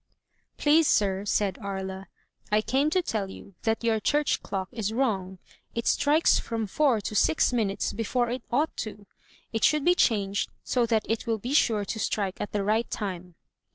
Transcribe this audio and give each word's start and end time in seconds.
"Please, 0.57 0.87
sir," 0.87 1.25
said 1.25 1.59
Aria, 1.61 2.07
"I 2.51 2.61
came 2.63 2.89
to 2.89 3.03
tell 3.03 3.29
you 3.29 3.53
that 3.61 3.83
your 3.83 3.99
church 3.99 4.41
clock 4.41 4.67
is 4.71 4.91
wrong. 4.91 5.37
It 5.75 5.85
strikes 5.85 6.39
from 6.39 6.65
four 6.65 7.01
to 7.01 7.13
six 7.13 7.53
minutes 7.53 7.93
before 7.93 8.31
it 8.31 8.41
ought 8.51 8.75
to. 8.77 9.05
It 9.53 9.63
should 9.63 9.85
be 9.85 9.93
changed 9.93 10.49
so 10.63 10.87
that 10.87 11.05
it 11.07 11.27
will 11.27 11.37
be 11.37 11.53
sure 11.53 11.85
to 11.85 11.99
strike 11.99 12.41
at 12.41 12.51
the 12.51 12.63
right 12.63 12.89
time." 12.89 13.35